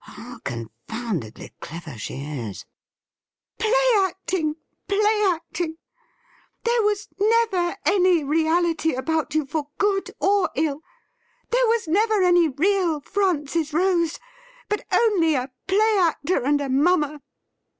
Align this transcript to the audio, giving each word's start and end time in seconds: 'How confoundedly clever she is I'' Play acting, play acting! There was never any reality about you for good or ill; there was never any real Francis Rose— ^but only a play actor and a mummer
'How 0.17 0.39
confoundedly 0.39 1.51
clever 1.59 1.95
she 1.95 2.15
is 2.15 2.63
I'' 2.63 2.65
Play 3.59 4.07
acting, 4.07 4.55
play 4.87 5.21
acting! 5.31 5.75
There 6.63 6.81
was 6.81 7.07
never 7.19 7.77
any 7.85 8.23
reality 8.23 8.95
about 8.95 9.35
you 9.35 9.45
for 9.45 9.67
good 9.77 10.09
or 10.19 10.49
ill; 10.55 10.81
there 11.51 11.67
was 11.67 11.87
never 11.87 12.23
any 12.23 12.49
real 12.49 12.99
Francis 13.01 13.75
Rose— 13.75 14.19
^but 14.71 14.81
only 14.91 15.35
a 15.35 15.51
play 15.67 15.97
actor 16.01 16.43
and 16.45 16.59
a 16.61 16.67
mummer 16.69 17.19